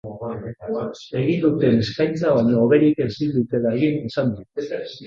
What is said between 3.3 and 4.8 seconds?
dutela egin esan du.